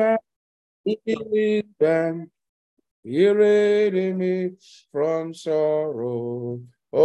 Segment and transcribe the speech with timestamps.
[0.00, 0.18] my
[1.04, 2.30] healing.
[3.04, 4.50] He redeemed me
[4.92, 6.60] from sorrow.
[6.92, 7.00] Oh,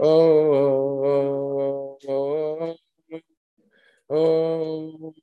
[0.00, 2.78] oh, oh,
[4.10, 5.14] oh,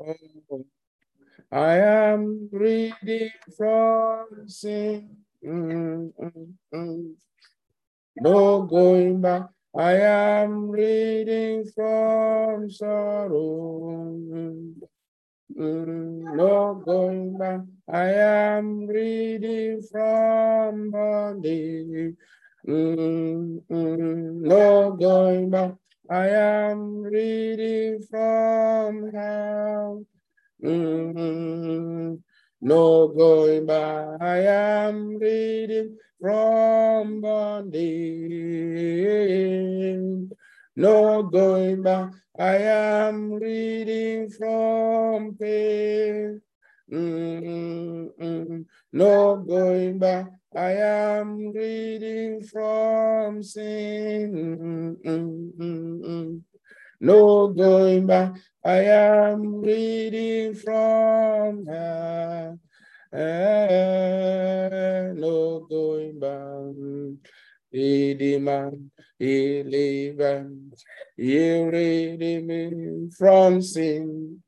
[0.00, 0.66] oh,
[1.52, 5.16] I am reading from sin.
[5.44, 7.14] Mm, mm, mm.
[8.18, 9.50] No going back.
[9.76, 14.22] I am reading from sorrow.
[15.54, 17.60] No going back.
[17.86, 22.14] I am reading from bondage.
[22.64, 23.26] No
[24.98, 25.74] going back.
[26.10, 30.06] I am reading from hell.
[32.62, 34.22] No going back.
[34.22, 37.80] I am reading from bondage.
[40.76, 42.12] No going back.
[42.38, 46.42] I am reading from pain.
[46.92, 50.26] Mm, mm, no going back.
[50.56, 54.96] I am reading from sin.
[55.06, 56.42] Mm,
[57.00, 58.34] no going back.
[58.64, 62.58] I am reading from her
[63.12, 66.72] and no going back.
[67.72, 68.72] Redeemer,
[69.20, 70.72] eleven,
[71.16, 74.40] you redeem me from sin.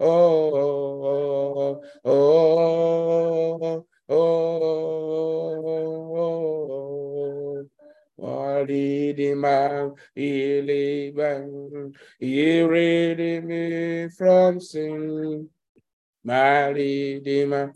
[0.00, 5.95] oh, oh, oh, oh,
[8.18, 15.50] Redeemer, he lives, he redeemed me from sin.
[16.24, 17.72] My Redeemer,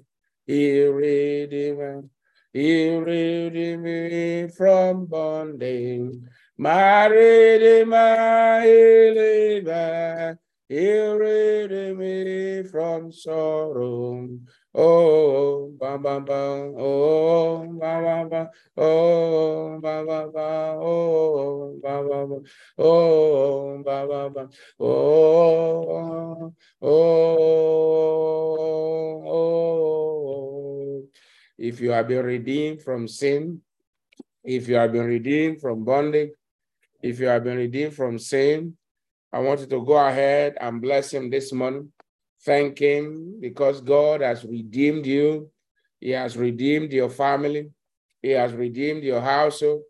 [0.46, 2.10] he redeemed
[2.52, 6.16] he redeemed me from bondage.
[6.58, 14.28] My Redeemer, he lives, he redeemed me from sorrow.
[14.72, 22.28] Oh, bam, bam, bam, oh, bam, bam, bam, oh, bam, bam, bam, oh, bam, bam,
[22.30, 22.44] bam,
[22.78, 24.48] oh, bam, bam, bam,
[24.78, 27.72] oh, oh,
[29.26, 31.02] oh.
[31.58, 33.62] If you have been redeemed from sin,
[34.44, 36.30] if you have been redeemed from bondage,
[37.02, 38.76] if you have been redeemed from sin,
[39.32, 41.92] I want you to go ahead and bless him this morning.
[42.44, 45.50] Thank him because God has redeemed you.
[46.00, 47.70] He has redeemed your family.
[48.22, 49.82] He has redeemed your household.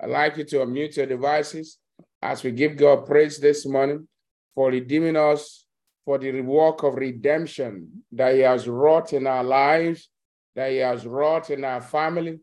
[0.00, 1.78] I'd like you to unmute your devices
[2.20, 4.08] as we give God praise this morning
[4.54, 5.64] for redeeming us
[6.04, 10.08] for the work of redemption that he has wrought in our lives,
[10.56, 12.40] that he has wrought in our family,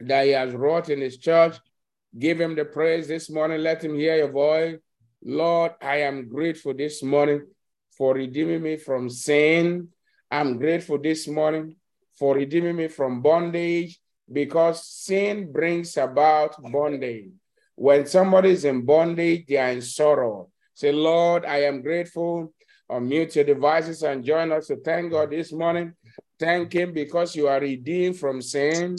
[0.00, 1.56] that he has wrought in his church.
[2.18, 3.60] Give him the praise this morning.
[3.60, 4.78] Let him hear your voice.
[5.22, 7.46] Lord, I am grateful this morning
[7.96, 9.88] for redeeming me from sin.
[10.30, 11.76] I'm grateful this morning
[12.18, 17.30] for redeeming me from bondage because sin brings about bondage.
[17.74, 20.50] When somebody is in bondage, they are in sorrow.
[20.74, 22.52] Say, Lord, I am grateful.
[22.90, 25.94] Unmute your devices and join us to thank God this morning.
[26.38, 28.96] Thank Him because you are redeemed from sin,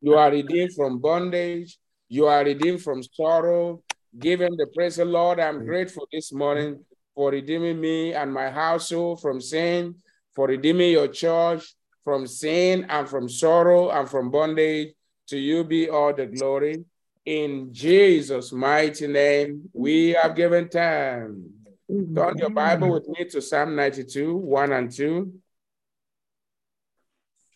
[0.00, 1.78] you are redeemed from bondage,
[2.08, 3.82] you are redeemed from sorrow.
[4.18, 5.40] Give Him the praise, Lord.
[5.40, 9.96] I'm grateful this morning for redeeming me and my household from sin,
[10.34, 14.94] for redeeming your church from sin and from sorrow and from bondage.
[15.28, 16.84] To you be all the glory.
[17.24, 21.50] In Jesus' mighty name, we have given time.
[21.88, 25.32] Turn your Bible with me to Psalm 92, 1 and 2.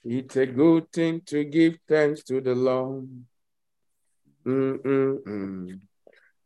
[0.05, 3.09] It's a good thing to give thanks to the Lord.
[4.47, 5.81] Mm-mm-mm.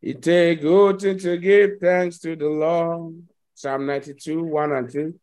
[0.02, 3.22] It's a good thing to give thanks to the Lord.
[3.54, 5.14] Psalm 92, 1 and 2.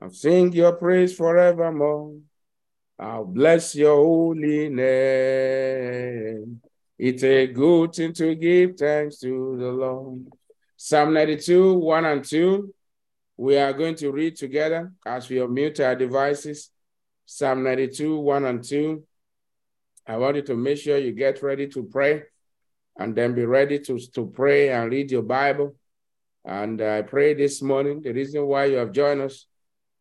[0.00, 2.18] I'll sing your praise forevermore.
[2.96, 6.60] I'll bless your holy name.
[6.96, 10.28] It's a good thing to give thanks to the Lord.
[10.76, 12.72] Psalm 92, 1 and 2.
[13.36, 16.70] We are going to read together as we mute our devices.
[17.26, 19.02] Psalm 92, 1 and 2.
[20.06, 22.22] I want you to make sure you get ready to pray
[22.98, 25.74] and then be ready to, to pray and read your Bible.
[26.44, 29.46] And I pray this morning, the reason why you have joined us,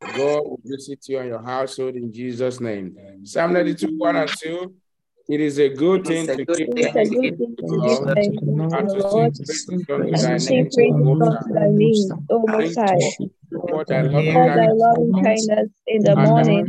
[0.01, 2.95] God will visit you and your household in Jesus' name.
[3.23, 4.75] Psalm 92, 1 and 2.
[5.29, 8.17] It is a good thing to keep thanks to God
[8.73, 8.89] and
[9.35, 12.99] to sing praises unto thy name, O Most High.
[13.49, 14.33] For thy loving
[15.23, 15.69] kindness.
[15.87, 16.67] in the morning,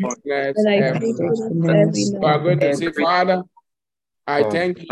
[0.57, 1.97] and I every night.
[1.97, 3.43] You are going to say, Father,
[4.27, 4.87] I thank you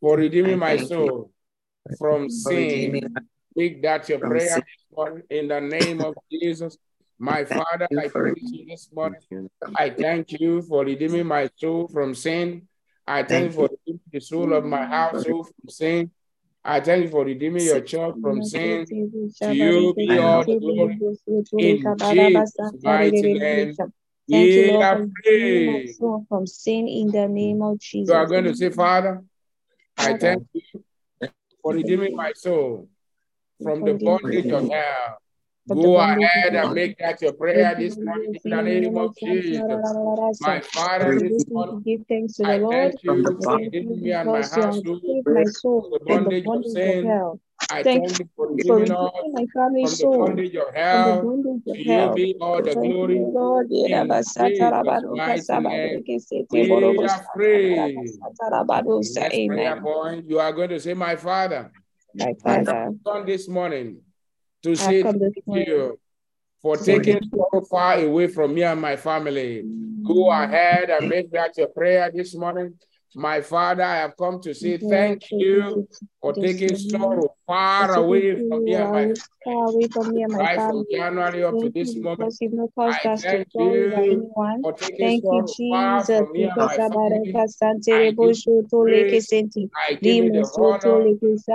[0.00, 1.30] for redeeming my soul
[1.98, 3.00] from sin.
[3.54, 6.78] Make that your prayer this morning in the name of Jesus.
[7.18, 9.20] My Father, I praise you this morning.
[9.76, 12.68] I thank you for redeeming my soul from sin.
[13.06, 16.10] I thank you for redeeming the soul of my household from sin.
[16.64, 18.86] I thank you for redeeming your church from sin.
[19.40, 21.00] To you be all the glory.
[21.58, 23.74] In Jesus' mighty name.
[24.30, 25.10] Thank you, Lord,
[25.98, 28.08] for from sin in the name of Jesus.
[28.08, 29.24] You are going to say, Father,
[29.98, 30.62] I thank you
[31.62, 32.88] for redeeming my soul
[33.62, 35.18] from the bondage of hell.
[35.68, 39.60] Go ahead and make that your prayer this morning in the name of Jesus.
[40.40, 42.92] My Father, this morning, give thanks to the I Lord.
[42.92, 47.40] thank you for redeeming me and my household from the bondage of sin.
[47.70, 50.18] I thank you for redeeming us my family from the soul.
[50.18, 51.22] bondage of hell.
[51.22, 53.18] To you be all the glory.
[53.18, 54.34] Lord, In Jesus'
[56.50, 57.24] we are
[59.48, 61.72] prayer point, you are going to say, My Father,
[62.14, 64.00] My Father, on this morning
[64.62, 65.98] to I say come thank you
[66.62, 69.64] for taking so far away from me and my family.
[70.04, 72.74] Go ahead and make that your prayer this morning.
[73.14, 75.88] My Father, I have come to say thank you
[76.20, 79.12] for taking sorrow far away from me and my
[79.44, 80.84] far away from me my right from.
[80.90, 82.18] January up to this moment.
[82.18, 84.30] because you've not caused I thank you
[84.62, 87.34] for taking sorrow far from me and my family.
[87.90, 89.32] I give you praise.
[89.32, 91.00] I give you the honor.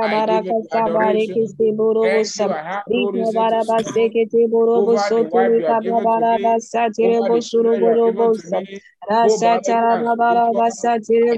[0.04, 1.56] I give you the adoration.
[2.02, 2.50] Thank you.
[2.52, 5.82] I have no Rika reason to Baraba sorrow Sekete Borobo over the wife you have
[5.84, 6.58] given to me,
[7.02, 8.82] over the children you have given to me,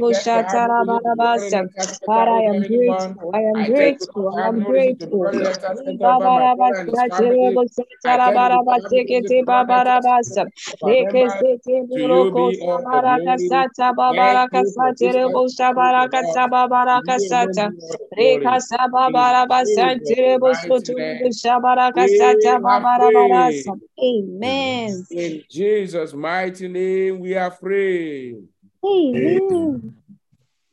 [0.09, 0.41] Tarabaraba I thank you.
[0.41, 1.69] I have no Boshatara reason to be Baraba running Sam.
[1.77, 3.31] enter center God, I am grateful.
[3.33, 4.33] I am I thank you, grateful.
[4.37, 5.21] I am no reason to be grateful.
[5.21, 7.59] running enter center Riba over my Baraba brother and his Satere family.
[8.05, 8.85] I Boshatara thank you, Baraba Lord.
[8.85, 10.45] I have no reason Sekete to run enter center Babaraba
[10.81, 11.43] over members.
[11.43, 13.49] Rekesete To you buroko be all the sabaraka glory.
[13.49, 16.35] sata Thank babaraka you for sate this rebo testimony, shabaraka Lord.
[16.35, 17.65] sababaraka You alone sata.
[17.65, 18.65] be all the Reka glory.
[19.07, 23.65] In sababaraba sante Jesus' rebo mighty soto rebo name, shabaraka sata we have prayed.
[23.65, 23.79] babarabarasa.
[24.03, 25.07] Amen.
[25.09, 28.37] In Jesus' mighty name, we are free.
[28.85, 29.95] Amen.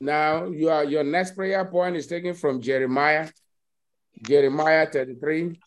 [0.00, 3.29] Now, your, your next prayer point is taken from Jeremiah,
[4.20, 5.61] Jeremiah 33.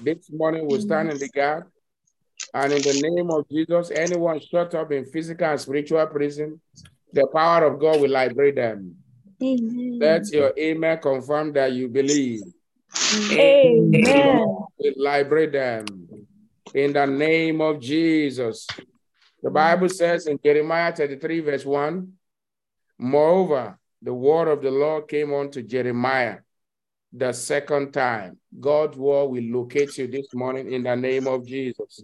[0.00, 1.64] This morning, we stand in the gap.
[2.54, 6.60] And in the name of Jesus, anyone shut up in physical and spiritual prison,
[7.12, 8.96] the power of God will liberate them.
[9.42, 9.98] Amen.
[10.00, 12.42] Let your amen confirm that you believe.
[13.32, 14.46] Amen.
[14.78, 16.08] Will liberate them.
[16.74, 18.66] In the name of Jesus.
[19.42, 22.12] The Bible says in Jeremiah 33, verse 1
[22.98, 26.38] Moreover, the word of the Lord came unto Jeremiah
[27.12, 28.38] the second time.
[28.58, 32.02] God's word will locate you this morning in the name of Jesus.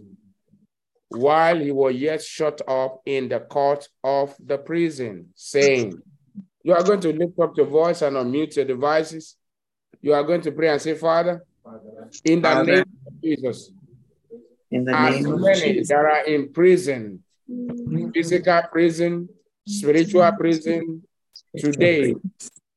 [1.09, 6.01] While he was yet shut up in the court of the prison, saying,
[6.63, 9.37] You are going to lift up your voice and unmute your devices.
[10.01, 11.45] You are going to pray and say, Father,
[12.25, 13.71] in the Father, name of Jesus,
[14.71, 17.23] in the as name of many Jesus, that are in prison,
[18.13, 19.29] physical prison,
[19.65, 21.03] spiritual prison,
[21.57, 22.15] today,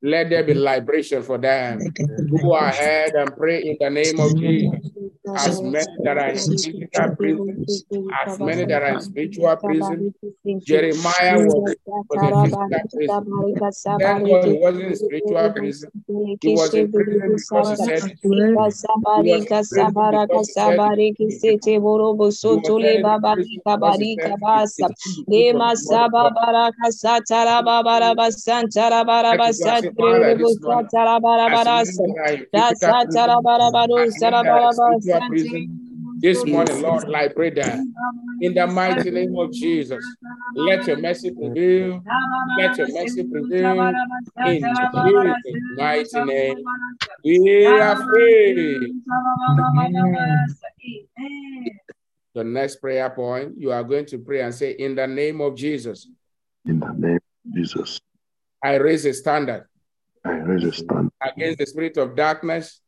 [0.02, 1.80] let there be liberation for them.
[2.42, 4.70] Go ahead and pray in the name of Jesus.
[5.36, 7.64] As many that are in physical prison,
[8.26, 10.14] as many that are in spiritual prison,
[10.62, 11.76] Jeremiah was,
[12.08, 13.10] was in physical prison.
[14.00, 15.90] Thank he wasn't in spiritual prison.
[16.40, 18.02] He was in prison because he said.
[19.14, 20.80] He was in prison because he said.
[22.48, 23.02] He was in
[23.34, 24.04] prison because he
[29.52, 30.04] said it.
[30.04, 30.88] Lema saba
[31.20, 35.70] baraka satara babara basantara baraba satire busatara barabara satara barabaru sara baraba
[36.20, 37.80] this morning, Lord, I pray that
[38.40, 40.04] In the mighty name of Jesus,
[40.56, 42.02] let your mercy prevail.
[42.58, 43.94] Let your mercy prevail.
[44.44, 46.64] In Jesus' mighty name,
[47.24, 48.94] we are free.
[52.34, 55.56] The next prayer point, you are going to pray and say, In the name of
[55.56, 56.06] Jesus.
[56.66, 58.00] In the name of Jesus.
[58.62, 59.66] I raise a standard.
[60.24, 61.12] I raise a standard.
[61.20, 62.80] Against the spirit of darkness,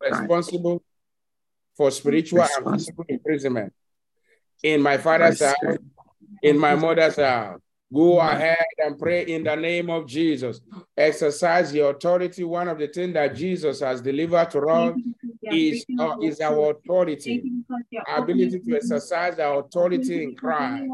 [0.00, 0.82] responsible
[1.76, 3.72] for spiritual and physical imprisonment.
[4.62, 5.78] In my father's house,
[6.42, 7.60] in my mother's house,
[7.92, 10.60] Go ahead and pray in the name of Jesus.
[10.96, 12.44] Exercise your authority.
[12.44, 14.96] One of the things that Jesus has delivered to us
[15.42, 17.42] is, uh, is our authority,
[18.06, 20.84] ability to exercise our authority in Christ.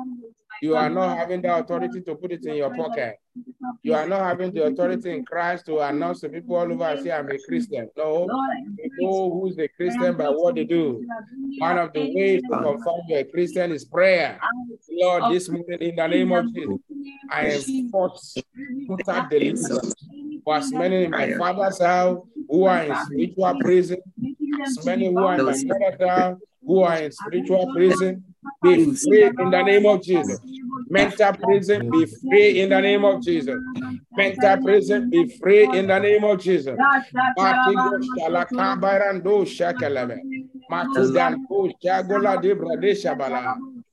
[0.62, 3.16] You are not having the authority to put it in your pocket.
[3.82, 7.00] You are not having the authority in Christ to announce to people all over and
[7.00, 7.88] say, I'm a Christian.
[7.96, 8.26] No,
[8.78, 11.06] you know who's a Christian by what they do.
[11.58, 14.40] One of the ways to confirm you're a Christian is prayer.
[14.90, 16.78] Lord, this morning in the name of Jesus,
[17.30, 18.42] I am forced
[18.86, 19.94] total deliverance
[20.44, 23.98] for as many in my father's house who are in spiritual prison,
[24.64, 28.24] as many who are in my mother's house who are in spiritual prison,
[28.62, 30.40] be free in the name of Jesus.
[30.88, 33.56] Mental prison, be free in the name of Jesus.
[34.16, 36.76] Mental prison, be free in the name of Jesus.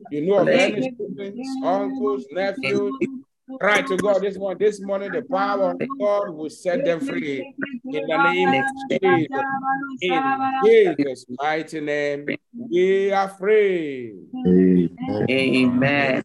[0.10, 2.90] You know of any students, uncles, nephews,
[3.60, 4.58] Cry to God this morning.
[4.58, 7.46] This morning, the power of God will set them free.
[7.92, 9.30] In the name of Jesus.
[10.02, 14.16] In Jesus' mighty name, we are free.
[15.30, 16.24] Amen.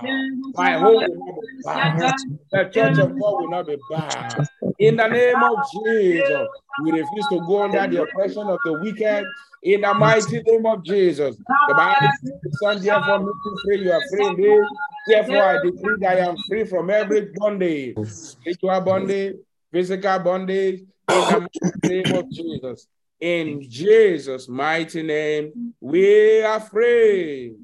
[0.55, 2.39] My home will not be bound.
[2.51, 4.47] The church of God will not be bound.
[4.79, 6.47] In the name of Jesus,
[6.83, 9.25] we refuse to go under the oppression of the wicked.
[9.63, 13.83] In the mighty name of Jesus, the Bible says, Son, therefore, make you free.
[13.83, 14.59] You are free indeed.
[15.07, 19.35] Therefore, I decree that I am free from every bondage, spiritual bondage,
[19.71, 20.81] physical bondage.
[21.09, 21.49] In the
[21.83, 22.87] name of Jesus.
[23.19, 27.55] In Jesus' mighty name, we are free.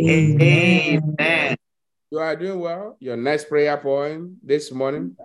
[0.00, 1.56] Amen.
[2.10, 2.96] You are doing well.
[3.00, 5.16] Your next prayer point this morning.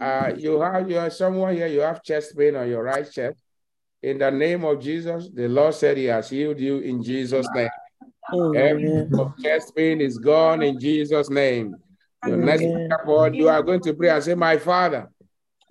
[0.00, 3.38] Uh, you have you are someone here, you have chest pain on your right chest.
[4.02, 7.68] In the name of Jesus, the Lord said He has healed you in Jesus' name.
[8.32, 9.10] Every Amen.
[9.18, 11.76] of chest pain is gone in Jesus' name.
[12.24, 15.10] Your next prayer point, you are going to pray and say, My Father,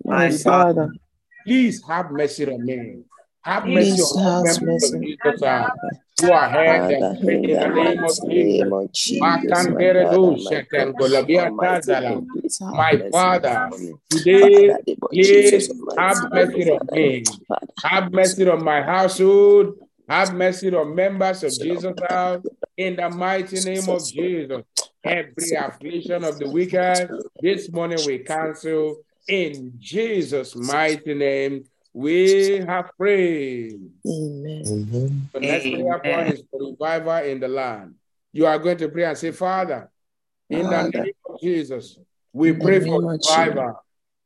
[0.04, 0.92] My Father,
[1.44, 3.02] please have mercy on me.
[3.42, 5.50] Have mercy on members of Jesus.
[6.20, 8.28] Go ahead and pray in the name of Jesus.
[8.28, 12.00] name of Jesus, my Father, my sheten God, golabia Almighty tazala.
[12.00, 13.70] God, please have mercy Father,
[14.10, 17.24] today, Father, name of Jesus, please have mercy on me.
[17.82, 19.74] Have mercy on my household.
[20.08, 22.44] Have mercy on members of Jesus' house.
[22.76, 24.62] In the mighty name of Jesus, Jesus.
[25.04, 29.02] Every affliction of the wicked, this morning we cancel.
[29.28, 33.80] In Jesus' mighty name, we have prayed.
[34.06, 35.22] Amen.
[35.32, 37.94] The next prayer point is for revival in the land.
[38.32, 39.90] You are going to pray and say, Father,
[40.48, 41.98] in the name of Jesus,
[42.32, 43.36] we pray for name of Jesus.
[43.36, 43.84] revival,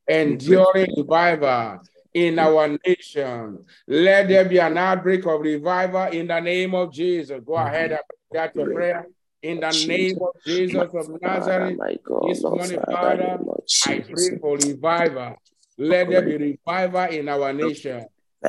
[0.09, 1.81] enduring revival
[2.15, 3.65] in our nation.
[3.87, 7.41] Let there be an outbreak of revival in the name of Jesus.
[7.45, 8.01] Go ahead and
[8.31, 9.07] pray your prayer.
[9.43, 13.63] In the name of Jesus of Nazareth, my God, this morning, Father, Father, name of
[13.87, 15.37] I pray for revival.
[15.79, 18.07] Let there be revival in our nation.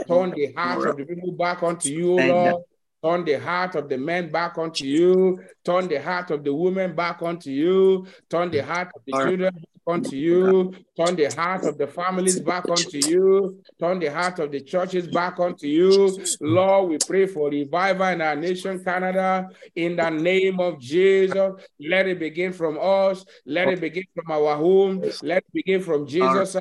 [0.07, 2.63] Turn the hearts of the people back onto you, Lord.
[3.03, 5.39] Turn the heart of the men back onto you.
[5.63, 8.07] Turn the heart of the women back onto you.
[8.29, 9.51] Turn the heart of the children
[9.87, 10.73] onto you.
[10.97, 13.61] Turn the heart of the families back onto you.
[13.79, 16.19] Turn the heart of the churches back onto you.
[16.41, 21.53] Lord, we pray for revival in our nation, Canada, in the name of Jesus.
[21.79, 23.25] Let it begin from us.
[23.45, 25.01] Let it begin from our home.
[25.21, 26.55] Let it begin from Jesus.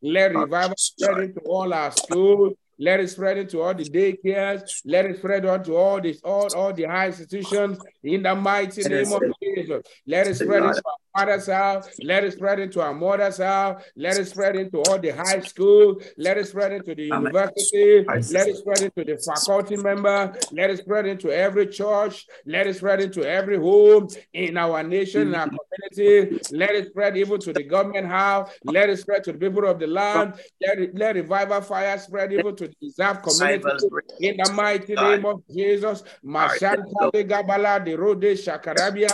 [0.00, 2.54] Let revival spread into all our schools.
[2.78, 4.62] Let it spread into all the daycares.
[4.84, 9.12] Let it spread onto all this, all, all the high institutions in the mighty name
[9.12, 9.82] of Jesus.
[10.06, 11.88] Let it spread into our father's house.
[12.02, 13.82] Let it spread into our mother's house.
[13.96, 16.00] Let it spread into all the high school.
[16.16, 18.04] Let it spread into the university.
[18.06, 20.36] Let it spread into the faculty member.
[20.52, 22.26] Let it spread into every church.
[22.46, 26.40] Let it spread into every home in our nation, in our community.
[26.52, 28.52] Let it spread even to the government house.
[28.64, 30.34] Let it spread to the people of the land.
[30.64, 33.86] Let it let revival fire spread even to the reserve community
[34.20, 36.02] in the mighty name of Jesus.
[36.24, 39.10] Mashanta de Gabala, the Rode Shakarabia.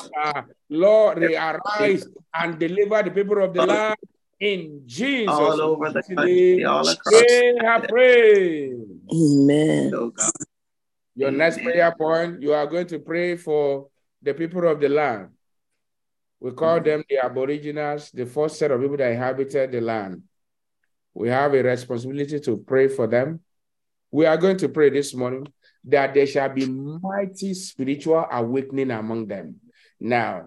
[0.69, 3.97] Lord, arise and deliver the people of the land
[4.41, 5.29] in Jesus.
[5.29, 7.23] all over the mighty country, all across.
[7.23, 8.75] We have prayed.
[9.13, 9.93] Amen.
[9.95, 10.31] Oh, God.
[11.17, 13.89] Your next prayer point, you are going to pray for
[14.21, 15.29] the people of the land.
[16.41, 16.85] We call mm-hmm.
[16.85, 20.23] them the Aboriginals, the first set of people that inhabited the land.
[21.15, 23.41] We have a responsibility to pray for them.
[24.11, 25.47] We are going to pray this morning
[25.85, 29.61] that there shall be mighty spiritual awakening among them.
[30.01, 30.47] Now,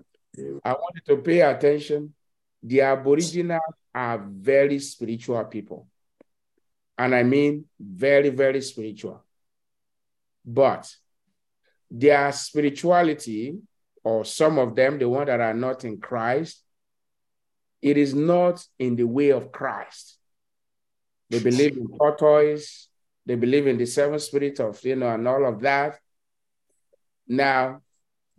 [0.64, 2.14] I want you to pay attention.
[2.62, 3.62] The Aboriginals
[3.94, 5.88] are very spiritual people.
[6.98, 9.24] And I mean very, very spiritual.
[10.46, 10.94] But
[11.90, 13.58] their spirituality,
[14.04, 16.64] or some of them, the ones that are not in Christ,
[17.82, 20.17] it is not in the way of Christ.
[21.30, 22.88] They believe in tortoise,
[23.26, 26.00] they believe in the seven spirit of, you know, and all of that.
[27.28, 27.82] Now,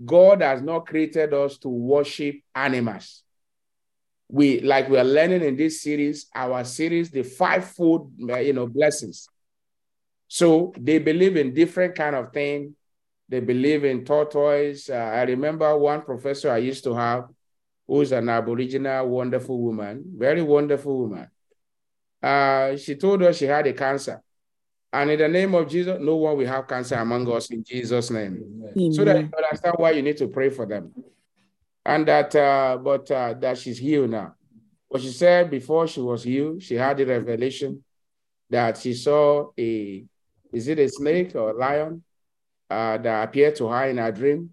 [0.04, 3.22] God has not created us to worship animals.
[4.30, 8.66] We, like we are learning in this series, our series, the fivefold, uh, you know,
[8.66, 9.28] blessings.
[10.28, 12.74] So they believe in different kind of thing.
[13.28, 14.88] They believe in tortoise.
[14.88, 17.28] Uh, I remember one professor I used to have,
[17.86, 21.28] who's an Aboriginal wonderful woman, very wonderful woman.
[22.22, 24.20] Uh, she told us she had a cancer.
[24.92, 28.10] And in the name of Jesus, no one will have cancer among us in Jesus'
[28.10, 28.62] name.
[28.92, 30.92] So that you understand why you need to pray for them.
[31.84, 34.34] And that, uh, but uh, that she's healed now.
[34.90, 37.84] But she said before she was healed, she had a revelation
[38.48, 40.04] that she saw a,
[40.52, 42.02] is it a snake or a lion
[42.70, 44.50] uh, that appeared to her in her dream,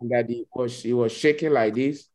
[0.00, 2.08] and that it was, he was shaking like this.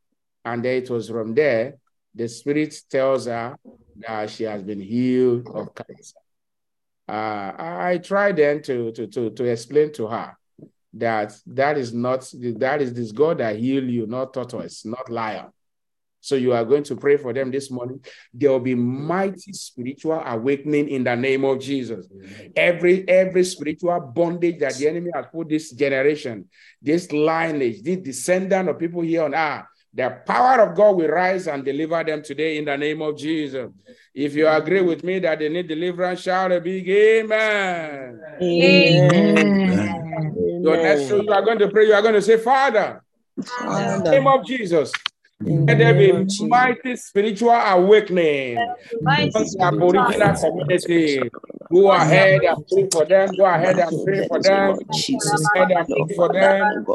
[0.45, 1.75] And then it was from there,
[2.15, 3.57] the spirit tells her
[3.99, 6.17] that she has been healed of cancer.
[7.07, 10.37] Uh, I tried then to, to, to, to explain to her
[10.93, 15.47] that that is not, that is this God that heal you, not tortoise, not lion.
[16.21, 18.03] So you are going to pray for them this morning.
[18.33, 22.07] There will be mighty spiritual awakening in the name of Jesus.
[22.55, 26.49] Every every spiritual bondage that the enemy has put this generation,
[26.81, 31.47] this lineage, this descendant of people here on earth, the power of God will rise
[31.47, 33.71] and deliver them today in the name of Jesus.
[34.13, 38.21] If you agree with me that they need deliverance, shout a big amen.
[38.41, 39.99] Amen.
[40.63, 43.03] Your next so you are going to pray, you are going to say, Father,
[43.37, 43.43] in
[44.03, 45.18] the name of Jesus, In the
[45.67, 48.57] let there be mighty spiritual awakening
[49.07, 51.29] among the Aboriginal community.
[51.71, 53.35] Go ahead and pray for them.
[53.35, 54.77] Go ahead and pray for them.
[55.23, 56.85] Go ahead and pray for them.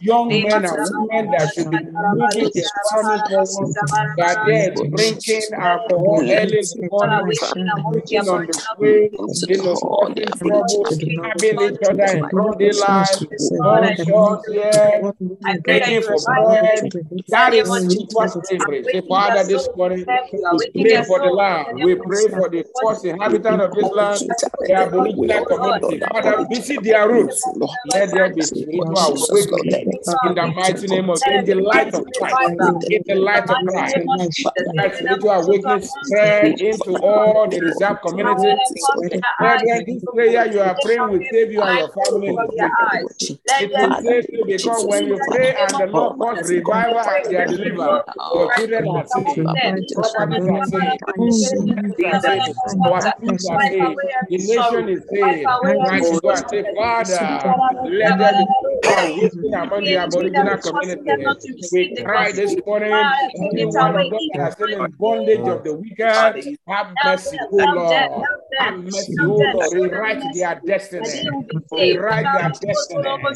[0.00, 3.76] Young men and women that should be moving the economy forward,
[4.16, 9.12] that they're drinking alcohol early in the morning, sleeping on the street,
[9.46, 10.06] you know,
[10.76, 13.18] stabbing each other in broad daylight,
[13.62, 15.00] gunshots, yeah,
[15.64, 16.90] begging for bread.
[17.28, 17.93] That is.
[18.90, 20.06] Say, Father, this morning,
[20.50, 21.80] we pray for the land.
[21.82, 24.30] We pray for the first inhabitant of this land,
[24.66, 26.02] the Aboriginal community.
[26.10, 27.46] Father, visit their roots.
[27.92, 29.90] Let there be spiritual awakening
[30.22, 32.40] in the mighty name of in the light of Christ.
[32.90, 33.96] In the light of Christ.
[34.76, 38.58] That spiritual awakening spread into all the reserve community.
[39.38, 43.10] Brethren, this prayer you are praying will save you and your family in the future.
[43.58, 47.36] It will save you because when you pray and the Lord calls revival and they
[47.36, 47.46] are
[47.84, 49.54] delivered, your children are saved,
[50.14, 55.46] properties are saved, businesses are saved, our schools are saved, the nation is saved.
[55.62, 56.02] Right?
[56.02, 56.20] You.
[56.20, 56.36] Go
[56.76, 58.34] Father, let there
[58.84, 61.28] be awakening among the Aboriginal community.
[61.72, 66.58] We cry this morning, any one of us that are in bondage of the wicked,
[66.68, 68.12] have mercy, O Lord.
[68.58, 71.30] Have mercy, O Lord, rewrite their destiny.
[71.72, 73.28] Rewrite their destiny.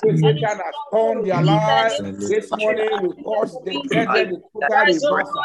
[0.00, 0.60] Satan has
[0.92, 2.00] torn their lives.
[2.28, 5.44] This morning we cause the present to put out reversal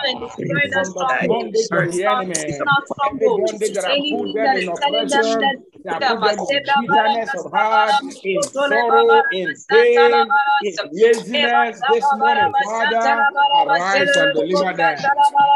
[0.90, 2.62] from the bondage of the enemy.
[3.02, 5.52] Every bondage that have put them in oppression,
[5.86, 10.28] that put them in bitterness of heart, in sorrow, in pain,
[10.64, 11.82] in laziness.
[11.92, 14.98] This morning, Father, arise and deliver them.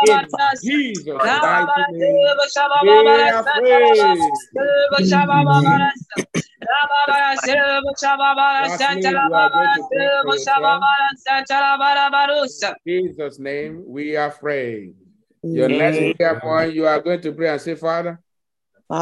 [0.03, 0.27] In
[0.61, 2.27] Jesus' mighty name,
[2.83, 4.31] we are free.
[12.61, 14.93] In Jesus' name, we are free.
[15.43, 18.19] Your next prayer point, you are going to pray and say, Father,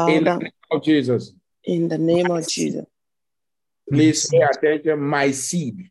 [0.06, 1.32] in the Father, name of Jesus,
[1.64, 2.84] in the name of Jesus,
[3.90, 5.00] please pay attention.
[5.00, 5.90] My seed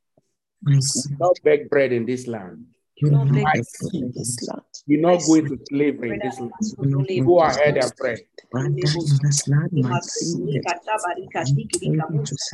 [0.64, 2.66] My will not beg bread in this land.
[2.98, 4.62] You will My not be seed in this land.
[4.88, 7.26] will not go into slavery in this land.
[7.26, 8.26] Go ahead and pray.
[8.52, 10.64] Father, in this land, my seed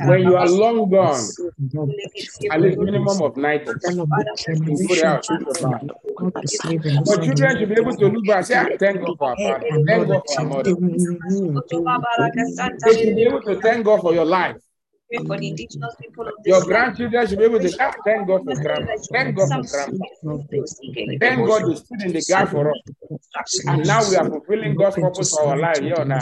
[0.06, 1.28] When you are long gone,
[2.50, 4.26] at least minimum of 90, Father, Lord,
[4.68, 5.24] you put it out.
[5.30, 5.82] nation put it out.
[6.20, 7.24] not be slave in this Your land.
[7.24, 9.66] children should be able to look back and say, "Ah, thank God for our father.
[9.86, 10.74] Thank God for our mother.
[10.74, 12.00] will remain, they will
[12.84, 14.56] They should be able to thank God for your life.
[15.26, 16.96] For the indigenous people of Your this land.
[16.96, 18.92] grandchildren should be able to ah, thank God for grandma.
[19.12, 20.04] Thank God for grandma.
[21.20, 22.78] Thank God you stood in the gap for us.
[23.66, 26.20] And now we are fulfilling God's purpose for our life here now.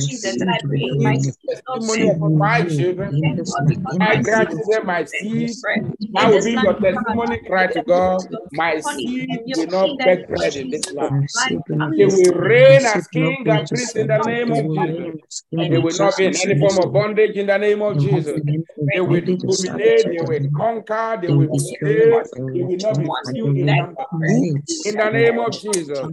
[0.00, 4.24] Jesus, I pray, my seed Testimony beg my children, Thank God because my my seed
[4.24, 5.56] grandchildren, my will seed.
[5.62, 5.94] bread.
[6.12, 8.22] That In will be your testimony, cry to God.
[8.52, 11.28] My seed will not kingdom, beg bread in this land.
[11.96, 15.44] They will reign as king and priest in the name of Jesus.
[15.52, 18.40] They will not be in any form of bondage in the name of Jesus.
[18.92, 21.80] They will dominate, they will conquer, they will be saved,
[22.34, 24.04] they will not be few in number.
[24.84, 26.06] In the name of Jesus,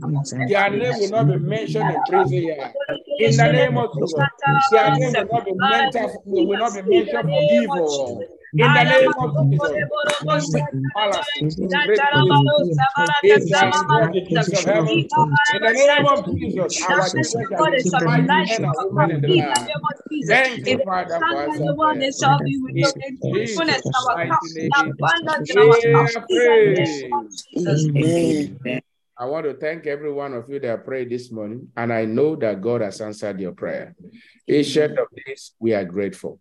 [0.48, 2.76] their name will not be mentioned in prison yet.
[3.20, 7.30] In the name of Jesus, their name will not be mentioned, will not be mentioned
[7.30, 8.22] for evil.
[8.58, 9.72] In the name of Jesus,
[10.94, 12.78] Palestine, great places.
[13.24, 15.08] They shall enjoy the peace of heaven.
[15.54, 19.28] In the name of Jesus, our children shall be mighty men and women in the
[19.36, 19.70] land.
[20.28, 21.48] Thank you, Father, for
[21.88, 22.12] prayer.
[22.12, 25.56] shall be with us In in fruitfulness Jesus' in our mighty house, in name, abundance
[25.56, 26.16] our we house.
[26.16, 27.14] are In the name free.
[27.14, 27.88] of Jesus.
[27.96, 28.82] Amen.
[29.22, 32.36] I want to thank every one of you that prayed this morning, and I know
[32.38, 33.96] that God has answered your prayer.
[34.48, 36.40] Ancient of this, we are grateful.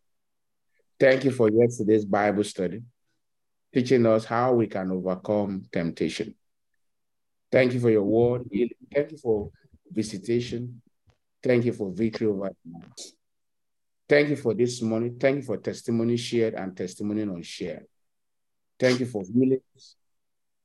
[0.98, 2.80] Thank you for yesterday's Bible study,
[3.74, 6.34] teaching us how we can overcome temptation.
[7.52, 8.48] Thank you for your word.
[8.94, 9.50] Thank you for
[9.92, 10.80] visitation.
[11.42, 13.14] Thank you for victory over demons.
[14.08, 15.18] Thank you for this morning.
[15.20, 17.84] Thank you for testimony shared and testimony unshared.
[18.78, 19.96] Thank you for healings.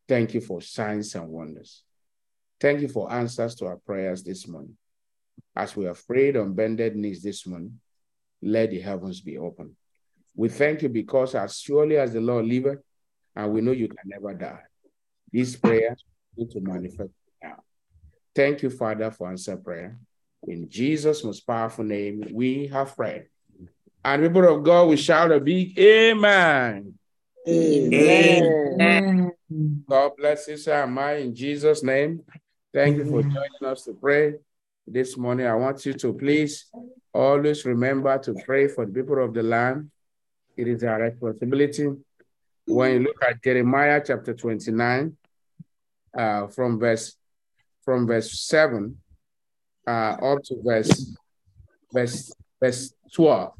[0.08, 1.85] Thank you for signs and wonders.
[2.66, 4.76] Thank you for answers to our prayers this morning.
[5.56, 7.80] As we are prayed on bended knees this morning,
[8.42, 9.76] let the heavens be open.
[10.36, 12.80] We thank you because as surely as the Lord liveth,
[13.36, 14.64] and we know you can never die,
[15.32, 16.04] these prayers
[16.36, 17.12] need to manifest
[17.44, 17.62] now.
[18.34, 20.00] Thank you, Father, for answer prayer.
[20.48, 23.28] In Jesus' most powerful name, we have prayed.
[24.04, 26.96] And people of God, we shout a big amen.
[27.48, 29.32] Amen.
[29.88, 30.82] God bless you, sir.
[30.82, 32.24] Am I in Jesus' name?
[32.76, 34.34] Thank you for joining us to pray
[34.86, 35.48] this morning.
[35.48, 36.66] I want you to please
[37.14, 39.90] always remember to pray for the people of the land.
[40.58, 41.88] It is our responsibility.
[42.68, 45.16] When you look at Jeremiah chapter 29,
[46.18, 47.16] uh, from verse
[47.86, 48.98] from verse 7
[49.88, 51.16] uh, up to verse
[51.94, 53.54] verse verse 12,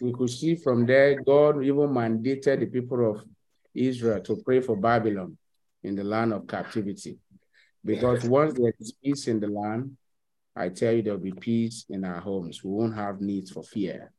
[0.00, 3.24] we could see from there God even mandated the people of
[3.72, 5.38] Israel to pray for Babylon
[5.84, 7.16] in the land of captivity.
[7.84, 9.96] Because once there is peace in the land,
[10.56, 12.62] I tell you there'll be peace in our homes.
[12.62, 14.12] We won't have needs for fear.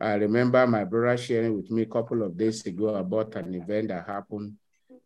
[0.00, 3.88] I remember my brother sharing with me a couple of days ago about an event
[3.88, 4.54] that happened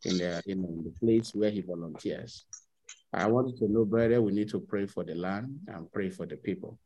[0.04, 2.44] in the, in the place where he volunteers.
[3.12, 6.26] I wanted to know, brother, we need to pray for the land and pray for
[6.26, 6.78] the people.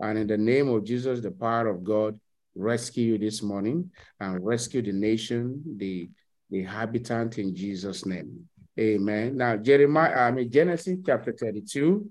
[0.00, 2.18] And in the name of Jesus, the power of God,
[2.54, 6.10] rescue you this morning and rescue the nation, the,
[6.50, 8.48] the habitant in Jesus' name.
[8.78, 9.36] Amen.
[9.36, 12.08] Now, Jeremiah, I mean, Genesis chapter 32.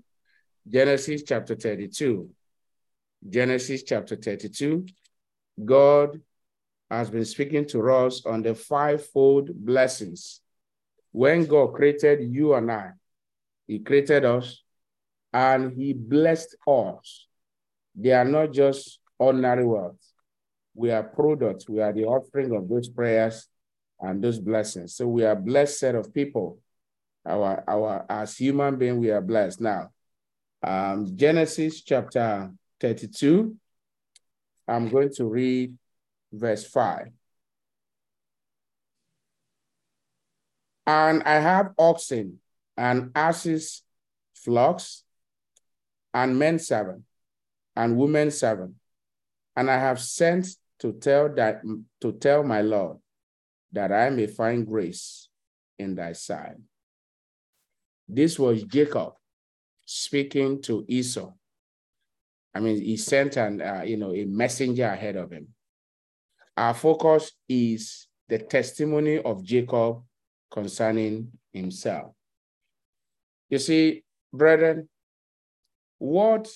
[0.68, 2.28] Genesis chapter 32.
[3.26, 4.86] Genesis chapter 32.
[5.64, 6.20] God
[6.90, 10.40] has been speaking to us on the fivefold blessings.
[11.10, 12.90] When God created you and I,
[13.66, 14.62] He created us
[15.32, 17.26] and He blessed us.
[17.94, 20.12] They are not just ordinary words.
[20.74, 21.68] We are products.
[21.68, 23.48] We are the offering of those prayers
[24.00, 24.94] and those blessings.
[24.94, 26.58] So we are blessed set of people.
[27.26, 29.60] Our, our, as human being, we are blessed.
[29.60, 29.90] Now,
[30.62, 33.54] Um, Genesis chapter 32.
[34.66, 35.76] I'm going to read
[36.32, 37.08] verse 5.
[40.86, 42.40] And I have oxen
[42.76, 43.84] and asses,
[44.34, 45.04] flocks,
[46.12, 47.04] and men servant,
[47.76, 48.74] and women servant.
[49.54, 50.48] And I have sent
[50.80, 51.62] to tell that
[52.00, 52.98] to tell my Lord
[53.72, 55.28] that I may find grace
[55.78, 56.56] in thy sight.
[58.08, 59.12] This was Jacob
[59.84, 61.32] speaking to Esau.
[62.54, 65.48] I mean, he sent an uh, you know a messenger ahead of him.
[66.56, 70.02] Our focus is the testimony of Jacob
[70.50, 72.12] concerning himself.
[73.48, 74.02] You see,
[74.32, 74.88] brethren,
[75.98, 76.48] what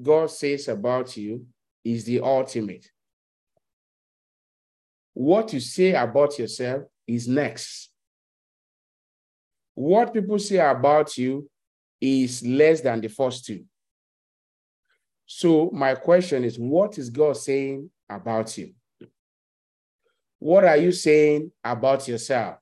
[0.00, 1.46] God says about you
[1.84, 2.90] is the ultimate.
[5.18, 7.90] What you say about yourself is next.
[9.74, 11.50] What people say about you
[12.00, 13.64] is less than the first two.
[15.26, 18.74] So, my question is what is God saying about you?
[20.38, 22.58] What are you saying about yourself?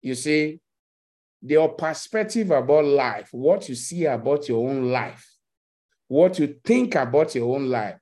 [0.00, 0.60] You see,
[1.42, 5.30] your perspective about life, what you see about your own life,
[6.08, 7.98] what you think about your own life,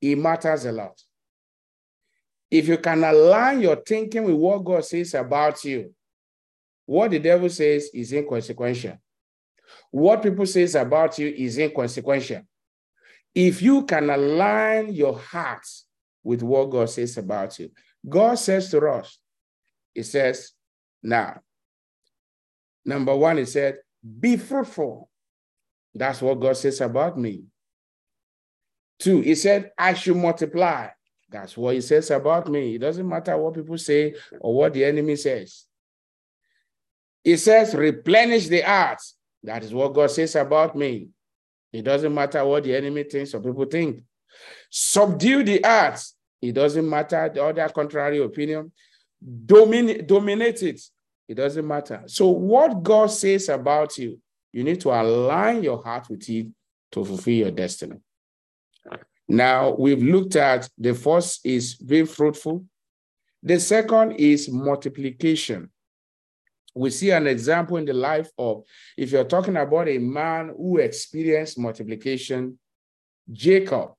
[0.00, 1.00] it matters a lot.
[2.52, 5.94] If you can align your thinking with what God says about you,
[6.84, 8.98] what the devil says is inconsequential.
[9.90, 12.42] What people says about you is inconsequential.
[13.34, 15.66] If you can align your heart
[16.22, 17.70] with what God says about you,
[18.06, 19.18] God says to us,
[19.94, 20.52] He says,
[21.02, 21.40] now,
[22.84, 23.78] number one, He said,
[24.20, 25.08] be fruitful.
[25.94, 27.44] That's what God says about me.
[28.98, 30.88] Two, He said, I should multiply.
[31.32, 32.74] That's what He says about me.
[32.74, 35.64] It doesn't matter what people say or what the enemy says.
[37.24, 39.12] He says, replenish the earth.
[39.44, 41.08] That is what God says about me.
[41.72, 44.02] It doesn't matter what the enemy thinks or people think.
[44.70, 46.12] Subdue the earth.
[46.40, 48.72] It doesn't matter the other contrary opinion.
[49.24, 50.80] Domin- dominate it.
[51.28, 52.02] It doesn't matter.
[52.06, 54.18] So, what God says about you,
[54.52, 56.48] you need to align your heart with it
[56.90, 57.96] to fulfill your destiny.
[59.32, 62.64] Now, we've looked at the first is being fruitful,
[63.42, 65.70] the second is multiplication
[66.74, 68.62] we see an example in the life of,
[68.96, 72.58] if you're talking about a man who experienced multiplication,
[73.30, 73.90] Jacob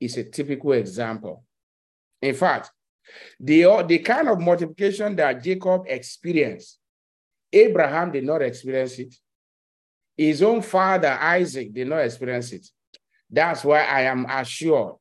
[0.00, 1.44] is a typical example.
[2.20, 2.70] In fact,
[3.40, 6.78] the, the kind of multiplication that Jacob experienced,
[7.52, 9.14] Abraham did not experience it.
[10.16, 12.66] His own father, Isaac, did not experience it.
[13.32, 14.96] That's why I am assured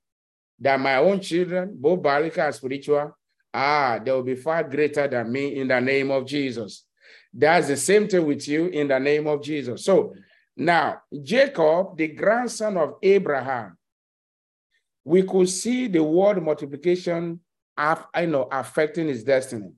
[0.60, 3.18] that my own children, both biological and spiritual,
[3.54, 6.86] ah, they will be far greater than me in the name of Jesus.
[7.34, 9.84] That's the same thing with you in the name of Jesus.
[9.86, 10.16] So
[10.56, 13.78] now, Jacob, the grandson of Abraham,
[15.04, 17.40] we could see the word multiplication
[17.78, 19.72] I know, affecting his destiny.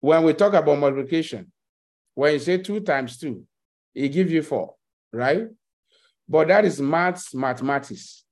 [0.00, 1.50] When we talk about multiplication,
[2.14, 3.44] when you say two times two,
[3.94, 4.74] it gives you four,
[5.12, 5.46] right?
[6.28, 8.24] But that is maths, mathematics.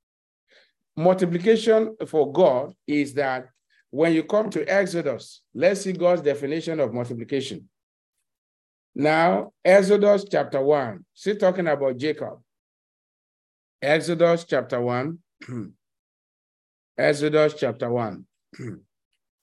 [0.97, 3.49] Multiplication for God is that
[3.91, 7.69] when you come to Exodus, let's see God's definition of multiplication.
[8.95, 12.41] Now, Exodus chapter 1, still talking about Jacob.
[13.83, 15.19] Exodus chapter 1.
[16.99, 18.25] Exodus chapter 1.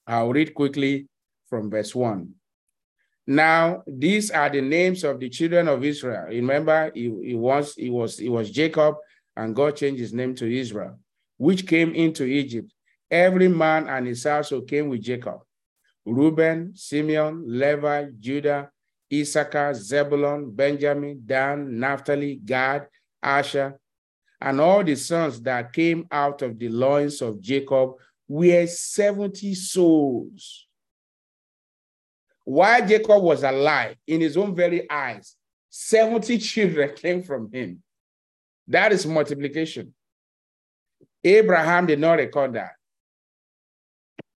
[0.07, 1.07] I'll read quickly
[1.49, 2.33] from verse 1.
[3.27, 6.25] Now, these are the names of the children of Israel.
[6.27, 8.95] Remember, he, he, was, he, was, he was Jacob,
[9.35, 10.99] and God changed his name to Israel,
[11.37, 12.71] which came into Egypt.
[13.09, 15.39] Every man and his household came with Jacob.
[16.05, 18.69] Reuben, Simeon, Levi, Judah,
[19.13, 22.87] Issachar, Zebulun, Benjamin, Dan, Naphtali, Gad,
[23.21, 23.77] Asher,
[24.39, 27.91] and all the sons that came out of the loins of Jacob
[28.27, 30.67] were 70 souls.
[32.51, 35.37] While Jacob was alive, in his own very eyes,
[35.69, 37.81] 70 children came from him.
[38.67, 39.93] That is multiplication.
[41.23, 42.71] Abraham did not record that.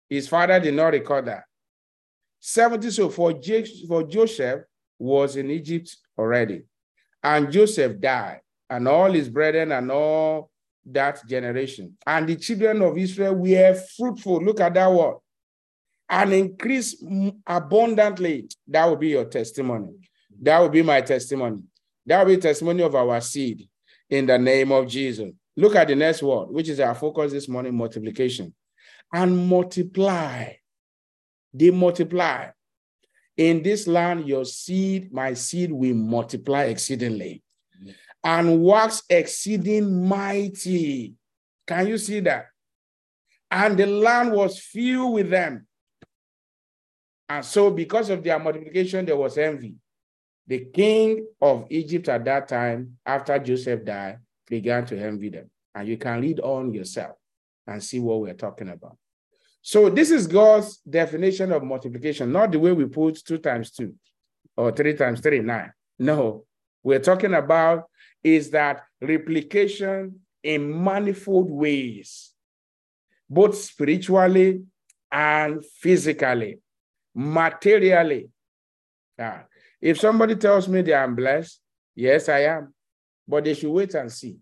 [0.09, 1.43] His father did not record that.
[2.39, 3.35] 70 so for,
[3.89, 4.61] for Joseph
[4.97, 6.63] was in Egypt already.
[7.21, 10.53] And Joseph died, and all his brethren and all
[10.87, 11.99] that generation.
[12.07, 14.41] And the children of Israel were fruitful.
[14.41, 15.17] Look at that word.
[16.15, 17.03] And increase
[17.47, 18.49] abundantly.
[18.69, 19.95] That will be your testimony.
[20.43, 21.63] That will be my testimony.
[22.07, 23.69] That will be testimony of our seed
[24.09, 25.33] in the name of Jesus.
[25.57, 28.55] Look at the next word, which is our focus this morning multiplication.
[29.13, 30.53] And multiply
[31.55, 32.49] they multiply.
[33.37, 37.43] In this land, your seed, my seed, will multiply exceedingly.
[38.23, 41.15] and works exceeding mighty.
[41.67, 42.47] Can you see that?
[43.51, 45.67] And the land was filled with them.
[47.29, 49.75] And so, because of their multiplication, there was envy.
[50.47, 55.51] The king of Egypt at that time, after Joseph died, began to envy them.
[55.75, 57.17] And you can read on yourself
[57.67, 58.97] and see what we're talking about.
[59.63, 63.95] So, this is God's definition of multiplication, not the way we put two times two
[64.57, 65.73] or three times three, nine.
[65.99, 66.45] No,
[66.83, 67.85] we're talking about
[68.23, 72.33] is that replication in manifold ways,
[73.29, 74.63] both spiritually
[75.11, 76.59] and physically,
[77.15, 78.31] materially.
[79.19, 79.43] Yeah.
[79.81, 81.61] If somebody tells me they are blessed,
[81.95, 82.75] yes, I am.
[83.27, 84.37] But they should wait and see.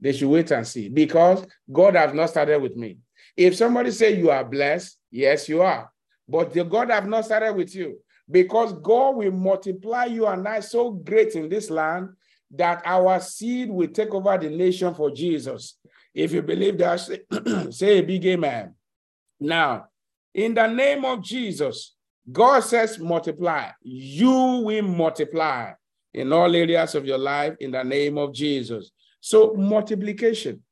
[0.00, 2.98] They should wait and see because God has not started with me.
[3.36, 5.90] If somebody say you are blessed, yes, you are.
[6.28, 7.98] But the God have not started with you
[8.30, 12.10] because God will multiply you and I so great in this land
[12.50, 15.78] that our seed will take over the nation for Jesus.
[16.14, 17.20] If you believe that, say,
[17.70, 18.74] say a big amen.
[19.40, 19.86] Now,
[20.34, 21.94] in the name of Jesus,
[22.30, 23.70] God says multiply.
[23.82, 25.72] You will multiply
[26.12, 28.90] in all areas of your life in the name of Jesus.
[29.20, 30.62] So multiplication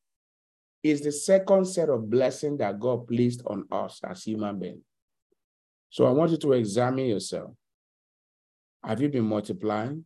[0.83, 4.83] is the second set of blessing that God placed on us as human beings.
[5.91, 7.53] So I want you to examine yourself.
[8.85, 10.05] Have you been multiplying?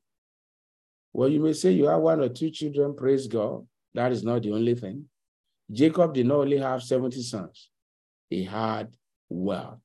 [1.12, 3.66] Well, you may say you have one or two children, praise God.
[3.94, 5.06] That is not the only thing.
[5.70, 7.70] Jacob did not only have 70 sons,
[8.28, 8.94] he had
[9.28, 9.80] wealth,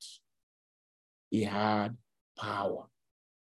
[1.35, 1.97] he had
[2.37, 2.85] power,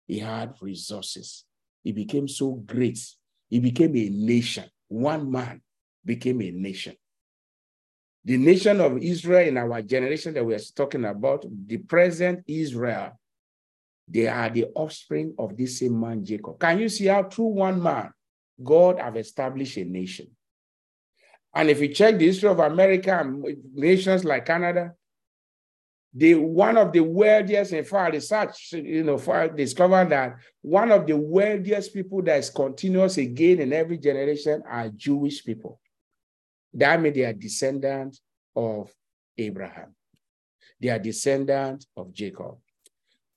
[0.05, 1.45] he had resources.
[1.81, 2.99] He became so great.
[3.49, 4.65] He became a nation.
[4.89, 5.61] One man
[6.03, 6.95] became a nation.
[8.25, 13.17] The nation of Israel in our generation that we're talking about, the present Israel,
[14.09, 16.59] they are the offspring of this same man, Jacob.
[16.59, 18.11] Can you see how through one man,
[18.61, 20.27] God have established a nation?
[21.55, 23.41] And if you check the history of America and
[23.73, 24.95] nations like Canada,
[26.13, 31.05] the one of the wealthiest, in fact, research, you know, far discovered that one of
[31.05, 35.79] the wealthiest people that is continuous again in every generation are Jewish people.
[36.73, 38.21] That means they are descendants
[38.55, 38.91] of
[39.37, 39.95] Abraham.
[40.81, 42.57] They are descendants of Jacob.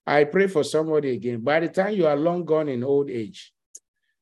[0.06, 1.40] I pray for somebody again.
[1.40, 3.52] By the time you are long gone in old age,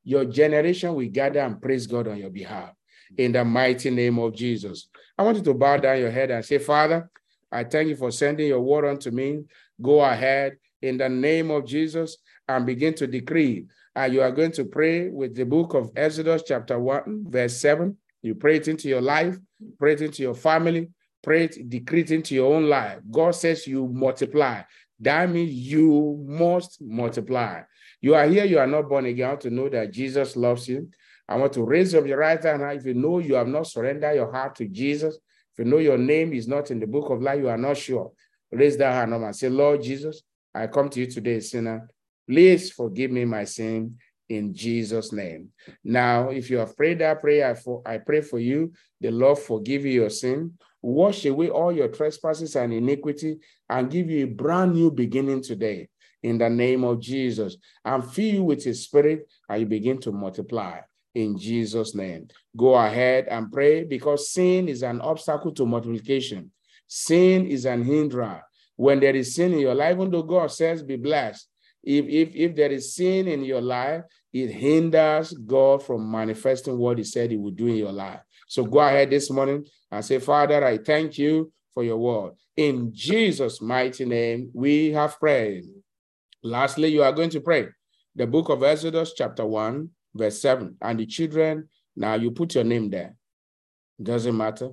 [0.02, 2.70] your generation will gather and praise God on your behalf.
[3.16, 4.88] In the mighty name of Jesus.
[5.18, 7.10] I want you to bow down your head and say, Father,
[7.52, 9.44] I thank you for sending your word unto me.
[9.80, 12.16] Go ahead in the name of Jesus
[12.48, 13.66] and begin to decree.
[13.94, 17.96] And you are going to pray with the book of Exodus, chapter 1, verse 7.
[18.22, 19.36] You pray it into your life,
[19.78, 20.88] pray it into your family,
[21.22, 22.98] pray it, decree it into your own life.
[23.10, 24.62] God says you multiply.
[25.00, 27.62] That means you must multiply.
[28.00, 29.38] You are here, you are not born again.
[29.38, 30.88] to know that Jesus loves you.
[31.28, 32.62] I want to raise up your right hand.
[32.62, 35.18] If you know you have not surrendered your heart to Jesus,
[35.61, 38.11] you know your name is not in the book of life, you are not sure.
[38.51, 40.23] Raise that hand up and say, Lord Jesus,
[40.55, 41.88] I come to you today, sinner.
[42.29, 43.96] Please forgive me my sin
[44.29, 45.51] in Jesus' name.
[45.85, 48.73] Now, if you have prayed that prayer, I, for, I pray for you.
[49.01, 54.11] The Lord forgive you your sin wash away all your trespasses and iniquity, and give
[54.11, 55.88] you a brand new beginning today
[56.23, 60.12] in the name of Jesus, and fill you with his spirit, and you begin to
[60.12, 60.81] multiply
[61.14, 62.29] in Jesus' name.
[62.57, 66.51] Go ahead and pray because sin is an obstacle to multiplication.
[66.87, 68.42] Sin is an hindrance.
[68.77, 71.46] When there is sin in your life, even though God says be blessed,
[71.83, 76.99] if, if, if there is sin in your life, it hinders God from manifesting what
[76.99, 78.20] he said he would do in your life.
[78.49, 82.33] So go ahead this morning and say, Father, I thank you for your word.
[82.57, 85.64] In Jesus' mighty name, we have prayed.
[86.42, 87.68] Lastly, you are going to pray
[88.16, 90.77] the book of Exodus, chapter 1, verse 7.
[90.81, 93.14] And the children, now you put your name there.
[94.03, 94.70] Doesn't matter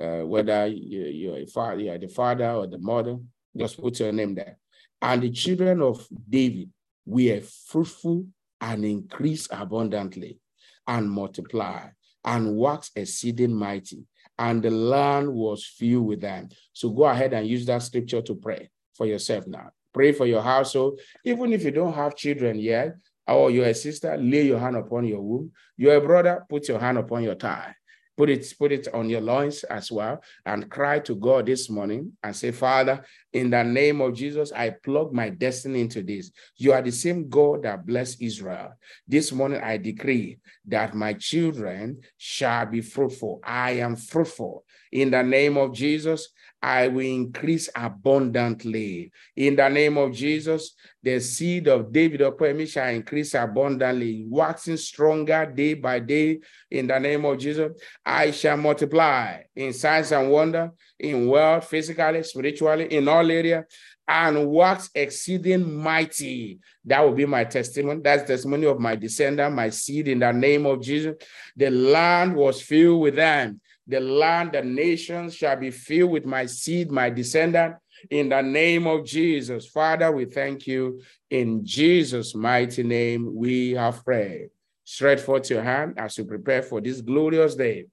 [0.00, 3.18] uh, whether you, are a father, you are the father or the mother,
[3.56, 4.56] just put your name there.
[5.02, 6.70] And the children of David
[7.04, 8.26] were fruitful
[8.60, 10.38] and increase abundantly
[10.86, 11.88] and multiply
[12.24, 14.04] and wax exceeding mighty,
[14.38, 16.48] and the land was filled with them.
[16.72, 19.70] So go ahead and use that scripture to pray for yourself now.
[19.92, 21.00] Pray for your household.
[21.24, 22.96] Even if you don't have children yet,
[23.36, 25.52] or you're a sister, lay your hand upon your womb.
[25.76, 27.74] You're a brother, put your hand upon your thigh.
[28.16, 32.12] Put it, put it on your loins as well and cry to God this morning
[32.22, 33.02] and say, Father,
[33.32, 36.32] In the name of Jesus, I plug my destiny into this.
[36.56, 38.72] You are the same God that blessed Israel.
[39.06, 43.40] This morning, I decree that my children shall be fruitful.
[43.44, 44.64] I am fruitful.
[44.92, 46.30] In the name of Jesus,
[46.62, 49.12] I will increase abundantly.
[49.36, 54.76] In the name of Jesus, the seed of David upon me shall increase abundantly, waxing
[54.76, 56.40] stronger day by day.
[56.70, 57.72] In the name of Jesus,
[58.04, 63.64] I shall multiply in signs and wonder, in wealth, physically, spiritually, in all area,
[64.06, 66.58] and works exceeding mighty.
[66.84, 68.00] That will be my testimony.
[68.02, 70.08] That's testimony of my descendant, my seed.
[70.08, 71.16] In the name of Jesus,
[71.56, 76.46] the land was filled with them the land, the nations shall be filled with my
[76.46, 77.74] seed, my descendant,
[78.08, 79.66] in the name of Jesus.
[79.66, 81.02] Father, we thank you.
[81.28, 84.50] In Jesus' mighty name, we have prayed.
[84.84, 87.86] Stretch forth your hand as you prepare for this glorious day.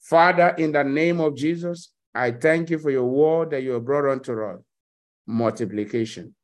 [0.00, 3.84] Father, in the name of Jesus, I thank you for your word that you have
[3.84, 4.60] brought unto us
[5.26, 6.34] multiplication.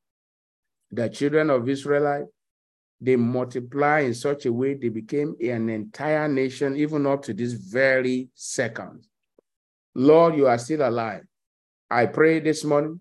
[0.91, 2.27] The children of Israelite
[3.01, 7.53] they multiply in such a way they became an entire nation, even up to this
[7.53, 9.07] very second.
[9.95, 11.23] Lord, you are still alive.
[11.91, 13.01] I pray this morning,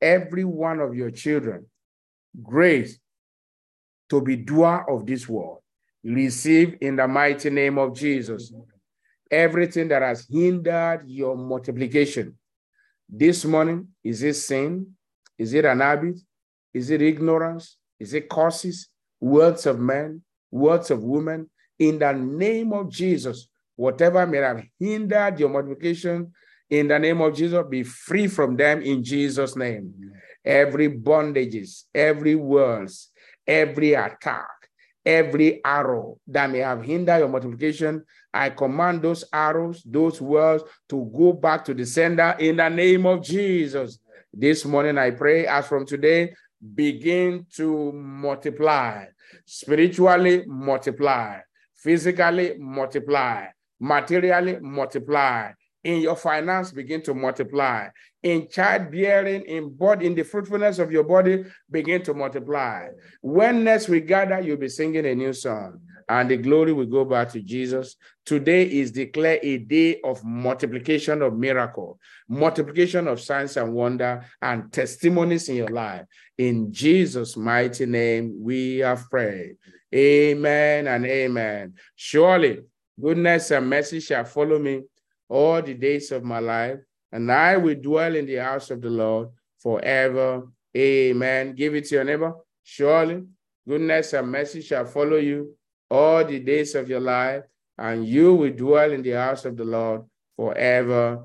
[0.00, 1.66] every one of your children,
[2.42, 2.98] grace
[4.10, 5.58] to be doer of this word,
[6.04, 8.52] receive in the mighty name of Jesus.
[9.32, 12.38] Everything that has hindered your multiplication
[13.08, 14.86] this morning, is it sin?
[15.36, 16.20] Is it an habit?
[16.72, 17.78] Is it ignorance?
[17.98, 18.88] Is it causes?
[19.22, 20.20] words of men,
[20.50, 23.48] words of women, in the name of Jesus.
[23.76, 26.32] Whatever may have hindered your multiplication,
[26.68, 29.94] in the name of Jesus, be free from them in Jesus' name.
[30.44, 33.10] Every bondages, every words,
[33.46, 34.48] every attack,
[35.04, 41.10] every arrow that may have hindered your multiplication, I command those arrows, those words to
[41.16, 43.98] go back to the sender in the name of Jesus.
[44.32, 46.34] This morning, I pray as from today,
[46.74, 49.06] begin to multiply,
[49.44, 51.40] spiritually multiply,
[51.74, 53.46] physically multiply,
[53.80, 55.50] materially multiply.
[55.84, 57.88] In your finance, begin to multiply.
[58.22, 62.88] In childbearing, in body, in the fruitfulness of your body, begin to multiply.
[63.20, 67.04] When next we gather, you'll be singing a new song and the glory will go
[67.04, 67.96] back to Jesus.
[68.26, 74.72] Today is declared a day of multiplication of miracle, multiplication of signs and wonder, and
[74.72, 76.04] testimonies in your life.
[76.38, 79.56] In Jesus' mighty name, we have prayed.
[79.94, 81.74] Amen and amen.
[81.96, 82.60] Surely,
[83.00, 84.82] goodness and mercy shall follow me
[85.32, 86.78] all the days of my life,
[87.10, 90.46] and I will dwell in the house of the Lord forever.
[90.76, 91.54] Amen.
[91.54, 92.34] Give it to your neighbor.
[92.62, 93.24] Surely,
[93.66, 95.56] goodness and mercy shall follow you
[95.90, 97.44] all the days of your life,
[97.78, 100.02] and you will dwell in the house of the Lord
[100.36, 101.24] forever.